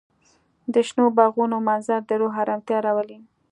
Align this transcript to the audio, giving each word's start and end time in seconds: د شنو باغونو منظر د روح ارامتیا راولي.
د 0.73 0.75
شنو 0.87 1.05
باغونو 1.17 1.57
منظر 1.67 1.99
د 2.05 2.11
روح 2.21 2.33
ارامتیا 2.43 2.77
راولي. 2.85 3.19